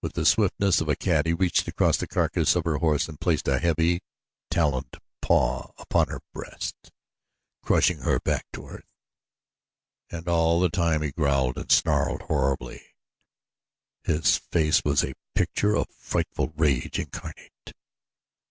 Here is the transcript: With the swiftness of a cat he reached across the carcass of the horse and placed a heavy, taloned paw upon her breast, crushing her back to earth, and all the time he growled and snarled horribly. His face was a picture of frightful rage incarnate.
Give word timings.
With 0.00 0.14
the 0.14 0.24
swiftness 0.24 0.80
of 0.80 0.88
a 0.88 0.96
cat 0.96 1.26
he 1.26 1.34
reached 1.34 1.68
across 1.68 1.98
the 1.98 2.06
carcass 2.06 2.56
of 2.56 2.64
the 2.64 2.78
horse 2.78 3.06
and 3.06 3.20
placed 3.20 3.46
a 3.48 3.58
heavy, 3.58 4.00
taloned 4.50 4.96
paw 5.20 5.72
upon 5.76 6.08
her 6.08 6.20
breast, 6.32 6.90
crushing 7.62 7.98
her 7.98 8.18
back 8.18 8.46
to 8.54 8.66
earth, 8.66 8.88
and 10.08 10.26
all 10.26 10.58
the 10.58 10.70
time 10.70 11.02
he 11.02 11.12
growled 11.12 11.58
and 11.58 11.70
snarled 11.70 12.22
horribly. 12.22 12.80
His 14.04 14.38
face 14.38 14.80
was 14.86 15.04
a 15.04 15.12
picture 15.34 15.76
of 15.76 15.90
frightful 15.98 16.54
rage 16.56 16.98
incarnate. 16.98 17.74